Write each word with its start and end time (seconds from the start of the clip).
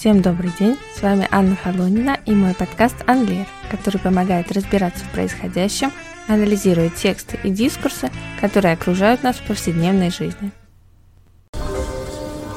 Всем 0.00 0.22
добрый 0.22 0.50
день, 0.58 0.78
с 0.96 1.02
вами 1.02 1.28
Анна 1.30 1.56
Халонина 1.56 2.16
и 2.24 2.34
мой 2.34 2.54
подкаст 2.54 2.96
«Анлер», 3.06 3.46
который 3.70 4.00
помогает 4.00 4.50
разбираться 4.50 5.04
в 5.04 5.10
происходящем, 5.10 5.92
анализируя 6.26 6.88
тексты 6.88 7.38
и 7.44 7.50
дискурсы, 7.50 8.08
которые 8.40 8.72
окружают 8.72 9.22
нас 9.22 9.36
в 9.36 9.46
повседневной 9.46 10.08
жизни. 10.08 10.52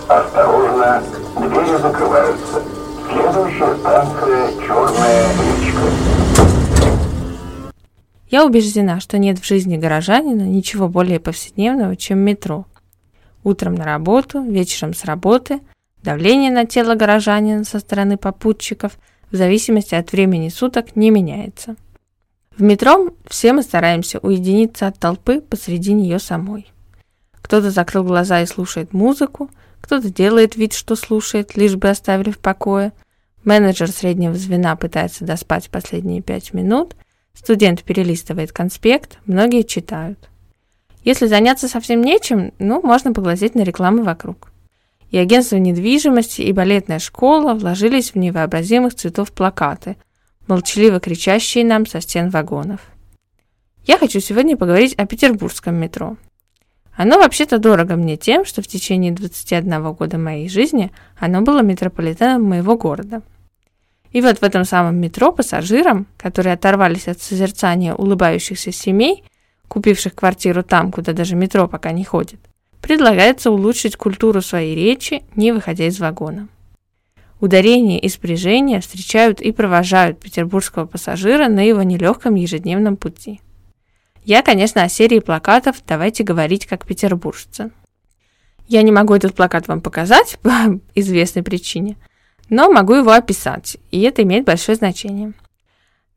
Осторожно, 0.08 1.04
двери 1.36 1.82
закрываются. 1.82 2.64
Следующая 3.12 3.78
станция 3.78 4.66
«Черная 4.66 5.28
речка». 5.34 5.82
Я 8.30 8.46
убеждена, 8.46 9.02
что 9.02 9.18
нет 9.18 9.40
в 9.40 9.46
жизни 9.46 9.76
горожанина 9.76 10.44
ничего 10.44 10.88
более 10.88 11.20
повседневного, 11.20 11.98
чем 11.98 12.20
метро. 12.20 12.68
Утром 13.44 13.76
на 13.76 13.84
работу, 13.84 14.42
вечером 14.42 14.94
с 14.94 15.04
работы– 15.04 15.60
Давление 16.04 16.52
на 16.52 16.66
тело 16.66 16.96
горожанина 16.96 17.64
со 17.64 17.80
стороны 17.80 18.18
попутчиков 18.18 19.00
в 19.32 19.38
зависимости 19.38 19.96
от 19.96 20.12
времени 20.12 20.50
суток 20.50 20.98
не 20.98 21.10
меняется. 21.10 21.78
В 22.58 22.62
метро 22.62 23.14
все 23.28 23.54
мы 23.54 23.64
стараемся 23.64 24.20
уединиться 24.20 24.88
от 24.88 25.00
толпы 25.00 25.40
посреди 25.40 25.94
нее 25.94 26.20
самой. 26.20 26.68
Кто-то 27.42 27.72
закрыл 27.72 28.04
глаза 28.04 28.42
и 28.42 28.46
слушает 28.46 28.92
музыку, 28.92 29.50
кто-то 29.80 30.10
делает 30.10 30.58
вид, 30.58 30.74
что 30.74 30.98
слушает, 30.98 31.56
лишь 31.56 31.78
бы 31.78 31.90
оставили 31.90 32.32
в 32.32 32.40
покое. 32.40 32.92
Менеджер 33.46 33.90
среднего 33.90 34.34
звена 34.34 34.76
пытается 34.76 35.24
доспать 35.24 35.70
последние 35.70 36.22
пять 36.22 36.54
минут, 36.54 36.96
студент 37.34 37.82
перелистывает 37.84 38.52
конспект, 38.52 39.20
многие 39.26 39.64
читают. 39.64 40.20
Если 41.06 41.28
заняться 41.28 41.70
совсем 41.70 42.02
нечем, 42.02 42.54
ну, 42.60 42.82
можно 42.82 43.14
поглазеть 43.14 43.56
на 43.56 43.62
рекламы 43.62 44.04
вокруг 44.04 44.53
и 45.14 45.18
агентство 45.20 45.58
недвижимости, 45.58 46.42
и 46.42 46.52
балетная 46.52 46.98
школа 46.98 47.54
вложились 47.54 48.14
в 48.14 48.18
невообразимых 48.18 48.96
цветов 48.96 49.32
плакаты, 49.32 49.96
молчаливо 50.48 51.00
кричащие 51.00 51.64
нам 51.64 51.86
со 51.86 52.02
стен 52.02 52.32
вагонов. 52.32 52.82
Я 53.86 54.00
хочу 54.00 54.20
сегодня 54.20 54.58
поговорить 54.58 54.96
о 54.96 55.06
петербургском 55.06 55.76
метро. 55.76 56.18
Оно 56.96 57.20
вообще-то 57.20 57.60
дорого 57.60 57.96
мне 57.96 58.18
тем, 58.18 58.44
что 58.44 58.64
в 58.64 58.68
течение 58.68 59.12
21 59.12 59.94
года 59.94 60.18
моей 60.18 60.50
жизни 60.50 60.92
оно 61.20 61.42
было 61.44 61.62
метрополитеном 61.62 62.42
моего 62.42 62.76
города. 62.76 63.22
И 64.14 64.20
вот 64.20 64.40
в 64.40 64.44
этом 64.44 64.66
самом 64.66 64.96
метро 64.96 65.32
пассажирам, 65.32 66.08
которые 66.18 66.54
оторвались 66.54 67.08
от 67.08 67.22
созерцания 67.22 67.94
улыбающихся 67.94 68.72
семей, 68.72 69.24
купивших 69.68 70.16
квартиру 70.16 70.64
там, 70.64 70.92
куда 70.92 71.14
даже 71.14 71.36
метро 71.36 71.68
пока 71.68 71.92
не 71.92 72.04
ходит, 72.04 72.40
предлагается 72.84 73.50
улучшить 73.50 73.96
культуру 73.96 74.42
своей 74.42 74.76
речи, 74.76 75.24
не 75.38 75.54
выходя 75.54 75.88
из 75.88 76.00
вагона. 76.02 76.50
Ударение 77.40 77.98
и 77.98 78.10
спряжение 78.10 78.82
встречают 78.82 79.42
и 79.42 79.54
провожают 79.54 80.20
петербургского 80.20 80.86
пассажира 80.86 81.48
на 81.48 81.66
его 81.66 81.82
нелегком 81.82 82.36
ежедневном 82.36 82.98
пути. 82.98 83.40
Я, 84.26 84.42
конечно, 84.42 84.84
о 84.84 84.90
серии 84.90 85.20
плакатов 85.20 85.78
«Давайте 85.88 86.24
говорить 86.24 86.66
как 86.66 86.86
петербуржцы». 86.86 87.72
Я 88.68 88.82
не 88.82 88.92
могу 88.92 89.14
этот 89.14 89.34
плакат 89.34 89.70
вам 89.70 89.80
показать 89.80 90.38
по 90.44 90.78
известной 90.94 91.44
причине, 91.44 91.96
но 92.50 92.70
могу 92.70 92.96
его 92.96 93.12
описать, 93.12 93.78
и 93.92 94.02
это 94.02 94.24
имеет 94.24 94.44
большое 94.44 94.76
значение. 94.76 95.32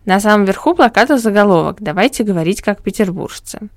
На 0.04 0.18
самом 0.18 0.44
верху 0.44 0.74
плаката 0.74 1.16
заголовок 1.16 1.76
«Давайте 1.80 2.24
говорить 2.24 2.60
как 2.60 2.82
петербуржцы». 2.82 3.68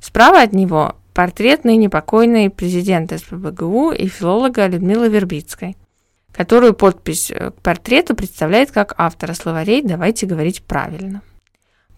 Справа 0.00 0.42
от 0.42 0.52
него 0.52 0.96
портрет 1.14 1.64
ныне 1.64 1.88
покойной 1.88 2.50
президента 2.50 3.18
СПБГУ 3.18 3.92
и 3.92 4.06
филолога 4.08 4.66
Людмилы 4.66 5.08
Вербицкой, 5.08 5.76
которую 6.32 6.74
подпись 6.74 7.30
э, 7.30 7.50
к 7.50 7.60
портрету 7.62 8.14
представляет 8.14 8.70
как 8.70 8.94
автора 8.98 9.34
словарей 9.34 9.82
«Давайте 9.82 10.26
говорить 10.26 10.62
правильно». 10.62 11.22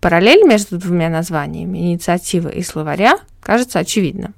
Параллель 0.01 0.45
между 0.45 0.77
двумя 0.79 1.09
названиями 1.09 1.79
инициативы 1.79 2.53
и 2.53 2.63
словаря 2.63 3.19
кажется 3.41 3.79
очевидна. 3.79 4.35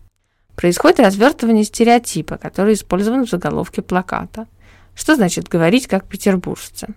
Происходит 0.54 1.00
развертывание 1.00 1.64
стереотипа, 1.64 2.38
который 2.38 2.74
использован 2.74 3.26
в 3.26 3.30
заголовке 3.30 3.82
плаката. 3.82 4.46
Что 4.94 5.16
значит 5.16 5.48
говорить 5.48 5.86
как 5.86 6.06
петербуржцы? 6.06 6.88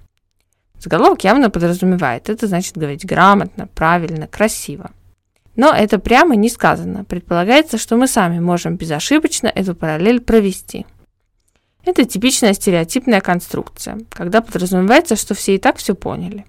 Заголовок 0.77 1.23
явно 1.23 1.49
подразумевает, 1.49 2.29
это 2.29 2.47
значит 2.47 2.77
говорить 2.77 3.05
грамотно, 3.05 3.67
правильно, 3.67 4.27
красиво. 4.27 4.91
Но 5.59 5.73
это 5.73 5.99
прямо 5.99 6.37
не 6.37 6.47
сказано. 6.47 7.03
Предполагается, 7.03 7.77
что 7.77 7.97
мы 7.97 8.07
сами 8.07 8.39
можем 8.39 8.77
безошибочно 8.77 9.47
эту 9.47 9.75
параллель 9.75 10.21
провести. 10.21 10.85
Это 11.83 12.05
типичная 12.05 12.53
стереотипная 12.53 13.19
конструкция, 13.19 13.99
когда 14.09 14.39
подразумевается, 14.39 15.17
что 15.17 15.33
все 15.33 15.55
и 15.55 15.57
так 15.57 15.75
все 15.75 15.95
поняли. 15.95 16.45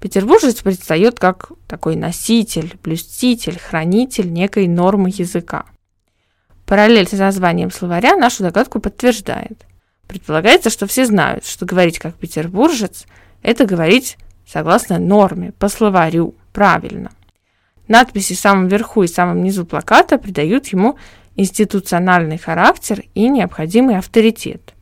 Петербуржец 0.00 0.60
предстает 0.60 1.20
как 1.20 1.52
такой 1.68 1.94
носитель, 1.94 2.76
блюститель, 2.82 3.60
хранитель 3.60 4.32
некой 4.32 4.66
нормы 4.66 5.10
языка. 5.14 5.64
Параллель 6.66 7.06
с 7.06 7.12
названием 7.12 7.70
словаря 7.70 8.16
нашу 8.16 8.42
догадку 8.42 8.80
подтверждает. 8.80 9.64
Предполагается, 10.08 10.70
что 10.70 10.88
все 10.88 11.06
знают, 11.06 11.46
что 11.46 11.64
говорить 11.64 12.00
как 12.00 12.16
петербуржец– 12.16 13.06
это 13.42 13.66
говорить 13.66 14.18
согласно 14.44 14.98
норме, 14.98 15.52
по 15.52 15.68
словарю, 15.68 16.34
правильно– 16.52 17.12
Надписи 17.88 18.34
в 18.34 18.38
самом 18.38 18.68
верху 18.68 19.02
и 19.02 19.08
самом 19.08 19.42
низу 19.42 19.64
плаката 19.64 20.18
придают 20.18 20.66
ему 20.68 20.96
институциональный 21.36 22.38
характер 22.38 23.04
и 23.14 23.28
необходимый 23.28 23.98
авторитет. 23.98 24.74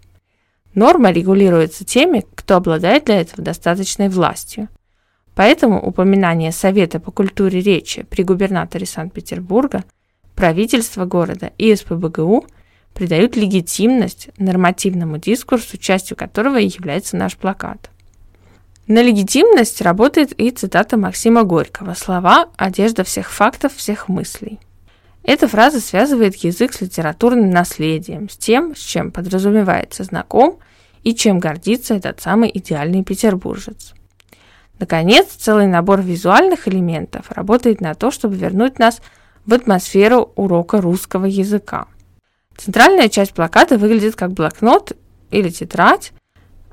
Норма 0.75 1.11
регулируется 1.11 1.85
теми, 1.85 2.25
кто 2.35 2.57
обладает 2.57 3.05
для 3.05 3.21
этого 3.21 3.43
достаточной 3.43 4.09
властью. 4.09 4.69
Поэтому 5.35 5.81
упоминание 5.81 6.53
Совета 6.53 7.01
по 7.01 7.11
культуре 7.11 7.61
речи 7.61 8.05
при 8.05 8.23
губернаторе 8.23 8.87
Санкт-Петербурга, 8.87 9.85
правительства 10.35 11.05
города 11.05 11.53
и 11.59 11.75
СПБГУ 11.75 12.47
придают 12.93 13.37
легитимность 13.37 14.31
нормативному 14.39 15.19
дискурсу, 15.19 15.77
частью 15.77 16.17
которого 16.17 16.59
и 16.59 16.67
является 16.67 17.17
наш 17.17 17.37
плакат. 17.37 17.91
На 18.87 19.03
легитимность 19.03 19.81
работает 19.81 20.39
и 20.39 20.50
цитата 20.50 20.99
Максима 20.99 21.45
Горького 21.45 21.95
«Слова– 21.95 22.50
одежда 22.59 23.03
всех 23.03 23.33
фактов, 23.33 23.75
всех 23.75 24.09
мыслей». 24.09 24.61
Эта 25.22 25.49
фраза 25.49 25.81
связывает 25.81 26.37
язык 26.37 26.75
с 26.75 26.83
литературным 26.83 27.49
наследием, 27.49 28.28
с 28.28 28.37
тем, 28.37 28.77
с 28.77 28.81
чем 28.81 29.11
подразумевается 29.11 30.05
знаком 30.05 30.59
и 31.03 31.15
чем 31.15 31.39
гордится 31.39 31.94
этот 31.94 32.21
самый 32.21 32.50
идеальный 32.53 33.03
петербуржец. 33.03 33.94
Наконец, 34.78 35.28
целый 35.28 35.67
набор 35.67 36.03
визуальных 36.03 36.69
элементов 36.69 37.31
работает 37.31 37.81
на 37.81 37.94
то, 37.94 38.11
чтобы 38.11 38.37
вернуть 38.37 38.78
нас 38.78 39.00
в 39.47 39.55
атмосферу 39.55 40.33
урока 40.37 40.83
русского 40.83 41.25
языка. 41.25 41.87
Центральная 42.59 43.09
часть 43.09 43.33
плаката 43.33 43.78
выглядит 43.78 44.15
как 44.15 44.33
блокнот 44.33 44.93
или 45.31 45.49
тетрадь, 45.49 46.12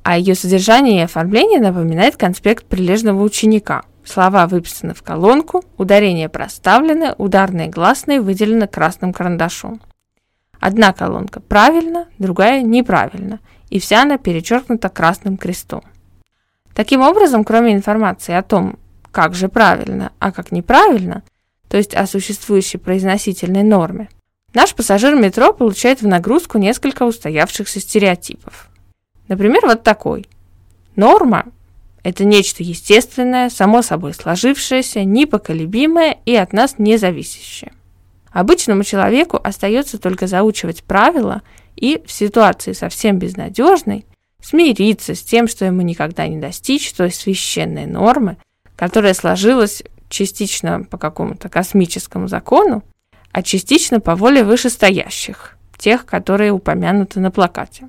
а 0.04 0.18
ее 0.18 0.36
содержание 0.36 1.00
и 1.00 1.04
оформление 1.04 1.60
напоминает 1.60 2.18
конспект 2.18 2.66
прилежного 2.66 3.22
ученика. 3.24 3.84
Слова 4.04 4.48
выписаны 4.48 4.94
в 4.94 5.04
колонку, 5.04 5.64
ударения 5.78 6.28
проставлены, 6.28 7.14
ударные 7.18 7.68
гласные 7.68 8.20
выделены 8.20 8.68
красным 8.68 9.14
карандашом. 9.14 9.80
Одна 10.60 10.94
колонка 10.94 11.40
правильно, 11.40 12.08
другая 12.18 12.62
неправильно, 12.62 13.40
и 13.70 13.80
вся 13.80 14.02
она 14.02 14.18
перечеркнута 14.18 14.90
красным 14.90 15.38
крестом. 15.38 15.84
Таким 16.74 17.02
образом, 17.02 17.44
кроме 17.44 17.74
информации 17.74 18.34
о 18.34 18.44
том, 18.44 18.78
как 19.12 19.36
же 19.36 19.50
правильно, 19.50 20.14
а 20.20 20.32
как 20.32 20.52
неправильно, 20.52 21.24
то 21.68 21.78
есть 21.78 21.94
о 21.94 22.08
существующей 22.08 22.78
произносительной 22.78 23.64
норме, 23.64 24.10
наш 24.54 24.74
пассажир 24.74 25.16
метро 25.16 25.54
получает 25.54 26.02
в 26.02 26.08
нагрузку 26.08 26.58
несколько 26.58 27.04
устоявшихся 27.04 27.80
стереотипов. 27.80 28.71
Например, 29.32 29.62
вот 29.64 29.84
такой. 29.84 30.28
Норма– 30.98 31.46
это 32.04 32.26
нечто 32.26 32.64
естественное, 32.64 33.50
само 33.50 33.82
собой 33.82 34.14
сложившееся, 34.14 35.06
непоколебимое 35.06 36.18
и 36.26 36.36
от 36.36 36.52
нас 36.52 36.76
не 36.80 36.98
зависящее. 36.98 37.72
Обычному 38.34 38.84
человеку 38.84 39.40
остается 39.42 39.98
только 40.00 40.28
заучивать 40.28 40.84
правила 40.84 41.44
и 41.78 42.04
в 42.06 42.12
ситуации 42.12 42.74
совсем 42.74 43.20
безнадежной 43.20 44.06
смириться 44.42 45.16
с 45.16 45.22
тем, 45.22 45.48
что 45.48 45.64
ему 45.64 45.82
никогда 45.82 46.28
не 46.28 46.38
достичь 46.38 46.92
той 46.92 47.10
священной 47.10 47.86
нормы, 47.86 48.36
которая 48.76 49.14
сложилась 49.14 49.82
частично 50.10 50.84
по 50.84 50.98
какому-то 50.98 51.48
космическому 51.48 52.28
закону, 52.28 52.84
а 53.32 53.44
частично 53.44 54.02
по 54.02 54.18
воле 54.18 54.44
вышестоящих, 54.44 55.56
тех, 55.78 56.06
которые 56.06 56.52
упомянуты 56.52 57.22
на 57.22 57.32
плакате. 57.32 57.88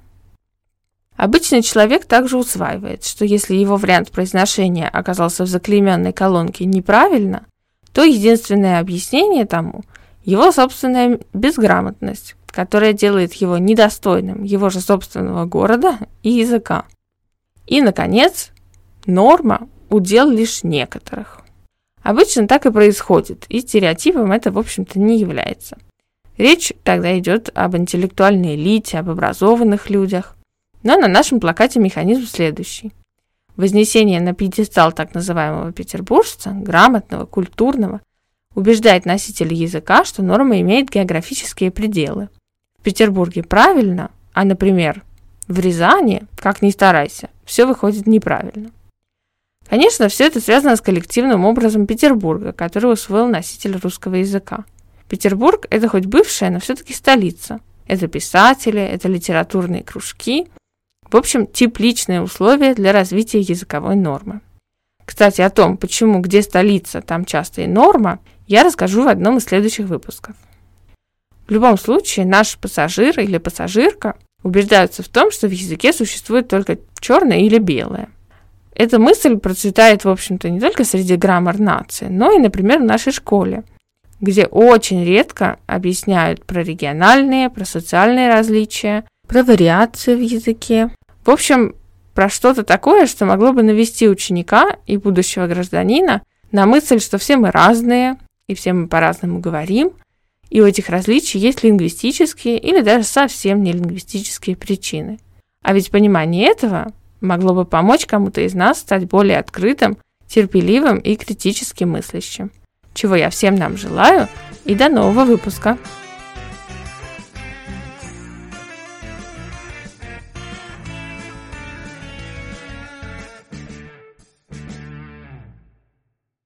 Обычный 1.17 1.63
человек 1.63 2.07
также 2.07 2.37
усваивает, 2.37 3.05
что 3.05 3.25
если 3.25 3.55
его 3.55 3.77
вариант 3.77 4.11
произношения 4.11 4.89
оказался 4.89 5.45
в 5.45 5.49
заклейменной 5.49 6.13
колонке 6.13 6.65
неправильно, 6.65 7.47
то 7.93 8.03
единственное 8.03 8.81
объяснение 8.81 9.45
тому– 9.45 9.83
его 10.25 10.53
собственная 10.53 11.19
безграмотность, 11.33 12.37
которая 12.47 12.93
делает 12.93 13.35
его 13.35 13.59
недостойным 13.59 14.45
его 14.45 14.71
же 14.71 14.81
собственного 14.81 15.47
города 15.47 15.99
и 16.23 16.31
языка. 16.31 16.85
И, 17.67 17.83
наконец, 17.83 18.51
норма– 19.05 19.69
удел 19.91 20.31
лишь 20.31 20.63
некоторых. 20.63 21.43
Обычно 22.03 22.49
так 22.49 22.67
и 22.67 22.71
происходит, 22.71 23.45
и 23.49 23.61
стереотипом 23.61 24.33
это, 24.33 24.51
в 24.51 24.59
общем-то, 24.59 24.99
не 24.99 25.19
является. 25.19 25.79
Речь 26.37 26.73
тогда 26.83 27.17
идет 27.19 27.51
об 27.55 27.77
интеллектуальной 27.77 28.57
элите, 28.57 28.99
об 28.99 29.11
образованных 29.11 29.91
людях. 29.91 30.37
Но 30.83 30.97
на 30.97 31.09
нашем 31.09 31.41
плакате 31.41 31.79
механизм 31.81 32.27
следующий. 32.27 32.93
Вознесение 33.57 34.21
на 34.21 34.35
пьедестал 34.35 34.93
так 34.93 35.15
называемого 35.15 35.73
петербуржца, 35.73 36.51
грамотного, 36.53 37.27
культурного, 37.27 38.01
убеждает 38.55 39.05
носителя 39.05 39.55
языка, 39.55 40.05
что 40.05 40.23
норма 40.23 40.61
имеет 40.61 40.91
географические 40.91 41.71
пределы. 41.71 42.29
В 42.79 42.83
Петербурге 42.83 43.43
правильно, 43.43 44.11
а, 44.33 44.45
например, 44.45 45.05
в 45.49 45.59
Рязани, 45.59 46.25
как 46.37 46.63
ни 46.63 46.71
старайся, 46.71 47.31
все 47.45 47.67
выходит 47.67 48.07
неправильно. 48.07 48.71
Конечно, 49.69 50.09
все 50.09 50.27
это 50.27 50.41
связано 50.41 50.77
с 50.77 50.81
коллективным 50.81 51.45
образом 51.45 51.87
Петербурга, 51.87 52.53
который 52.53 52.93
усвоил 52.93 53.29
носитель 53.29 53.77
русского 53.77 54.17
языка. 54.17 54.65
Петербург– 55.09 55.67
это 55.71 55.89
хоть 55.89 56.07
бывшая, 56.07 56.51
но 56.51 56.59
все-таки 56.59 56.93
столица. 56.93 57.61
Это 57.87 58.07
писатели, 58.07 58.81
это 58.81 59.09
литературные 59.09 59.83
кружки. 59.83 60.49
В 61.13 61.17
общем, 61.17 61.47
тепличные 61.47 62.23
условия 62.23 62.75
для 62.75 62.91
развития 62.91 63.41
языковой 63.41 63.97
нормы. 63.97 64.41
Кстати, 65.05 65.43
о 65.43 65.51
том, 65.51 65.77
почему 65.77 66.21
где 66.21 66.41
столица, 66.41 67.03
там 67.03 67.27
часто 67.27 67.61
и 67.61 67.67
норма, 67.67 68.21
я 68.47 68.65
расскажу 68.65 69.05
в 69.05 69.09
одном 69.09 69.37
из 69.37 69.45
следующих 69.45 69.87
выпусков. 69.87 70.35
В 71.47 71.51
любом 71.51 71.77
случае, 71.77 72.25
наш 72.25 72.57
пассажир 72.57 73.21
или 73.21 73.37
пассажирка 73.37 74.17
убеждаются 74.43 75.03
в 75.03 75.09
том, 75.09 75.31
что 75.31 75.49
в 75.49 75.51
языке 75.51 75.93
существует 75.93 76.49
только 76.49 76.79
черное 76.99 77.41
или 77.41 77.59
белое. 77.59 78.09
Эта 78.75 78.99
мысль 78.99 79.37
процветает, 79.37 80.07
в 80.07 80.09
общем-то, 80.09 80.49
не 80.49 80.61
только 80.61 80.85
среди 80.85 81.17
граммар 81.17 81.59
нации, 81.59 82.07
но 82.07 82.33
и, 82.33 82.39
например, 82.39 82.79
в 82.79 82.85
нашей 82.85 83.13
школе, 83.13 83.65
где 84.23 84.47
очень 84.47 85.05
редко 85.05 85.59
объясняют 85.67 86.47
про 86.47 86.63
региональные, 86.63 87.51
про 87.51 87.67
социальные 87.67 88.33
различия, 88.33 89.05
про 89.29 89.43
вариации 89.43 90.15
в 90.15 90.21
языке. 90.21 90.91
В 91.25 91.31
общем, 91.31 91.75
про 92.15 92.29
что-то 92.29 92.63
такое, 92.63 93.07
что 93.07 93.25
могло 93.25 93.53
бы 93.53 93.63
навести 93.63 94.09
ученика 94.09 94.77
и 94.87 94.97
будущего 94.97 95.47
гражданина 95.47 96.23
на 96.51 96.67
мысль, 96.67 97.01
что 97.01 97.19
все 97.19 97.37
мы 97.37 97.51
разные, 97.51 98.17
и 98.49 98.55
все 98.55 98.73
мы 98.73 98.87
по-разному 98.89 99.41
говорим, 99.41 99.93
и 100.51 100.61
у 100.61 100.67
этих 100.67 100.91
различий 100.91 101.41
есть 101.41 101.63
лингвистические 101.63 102.59
или 102.59 102.83
даже 102.83 103.05
совсем 103.05 103.63
не 103.63 103.73
лингвистические 103.73 104.57
причины. 104.57 105.19
А 105.63 105.73
ведь 105.73 105.91
понимание 105.91 106.49
этого 106.49 106.93
могло 107.23 107.55
бы 107.55 107.65
помочь 107.65 108.05
кому-то 108.05 108.43
из 108.43 108.53
нас 108.53 108.81
стать 108.81 109.07
более 109.07 109.39
открытым, 109.39 109.97
терпеливым 110.27 110.99
и 110.99 111.17
критически 111.17 111.85
мыслящим. 111.85 112.51
Чего 112.93 113.15
я 113.17 113.31
всем 113.31 113.55
нам 113.55 113.79
желаю, 113.79 114.29
и 114.67 114.75
до 114.75 114.89
нового 114.91 115.25
выпуска! 115.25 115.79